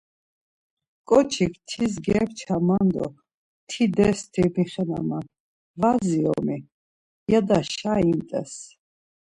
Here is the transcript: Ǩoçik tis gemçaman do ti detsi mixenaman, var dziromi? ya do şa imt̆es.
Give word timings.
Ǩoçik 1.07 1.53
tis 1.67 1.93
gemçaman 2.05 2.85
do 2.93 3.07
ti 3.69 3.83
detsi 3.95 4.43
mixenaman, 4.53 5.25
var 5.81 5.97
dziromi? 6.03 6.57
ya 7.31 7.39
do 7.47 7.59
şa 7.75 7.93
imt̆es. 8.11 8.53